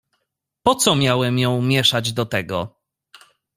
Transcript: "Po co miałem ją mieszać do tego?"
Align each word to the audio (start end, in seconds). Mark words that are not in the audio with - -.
"Po 0.63 0.75
co 0.75 0.95
miałem 0.95 1.39
ją 1.39 1.61
mieszać 1.61 2.13
do 2.13 2.25
tego?" 2.25 2.79